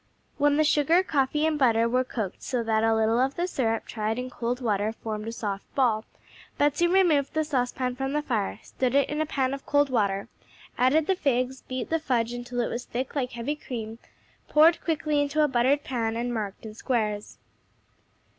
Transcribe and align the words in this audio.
When 0.39 0.57
the 0.57 0.63
sugar, 0.63 1.03
coffee 1.03 1.45
and 1.45 1.59
butter 1.59 1.87
were 1.87 2.03
cooked 2.03 2.41
so 2.41 2.63
that 2.63 2.83
a 2.83 2.95
little 2.95 3.19
of 3.19 3.35
the 3.35 3.45
syrup 3.45 3.85
tried 3.85 4.17
in 4.17 4.31
cold 4.31 4.59
water 4.59 4.91
formed 4.91 5.27
a 5.27 5.31
soft 5.31 5.75
ball, 5.75 6.05
Betsey 6.57 6.87
removed 6.87 7.35
the 7.35 7.43
saucepan 7.43 7.95
from 7.95 8.13
the 8.13 8.23
fire, 8.23 8.59
stood 8.63 8.95
it 8.95 9.09
in 9.11 9.21
a 9.21 9.27
pan 9.27 9.53
of 9.53 9.67
cold 9.67 9.91
water, 9.91 10.27
added 10.75 11.05
the 11.05 11.13
figs, 11.15 11.61
beat 11.61 11.91
the 11.91 11.99
fudge 11.99 12.33
until 12.33 12.61
it 12.61 12.69
was 12.69 12.85
thick 12.85 13.15
like 13.15 13.33
heavy 13.33 13.55
cream, 13.55 13.99
poured 14.49 14.81
quickly 14.83 15.21
into 15.21 15.43
a 15.43 15.47
buttered 15.47 15.83
pan 15.83 16.15
and 16.17 16.33
marked 16.33 16.65
in 16.65 16.73
squares. 16.73 17.37